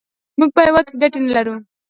موږ 0.39 0.49
په 0.55 0.61
هېواد 0.67 0.85
کې 0.89 0.95
ګټې 1.01 1.19
نه 1.25 1.31
لرو. 1.35 1.55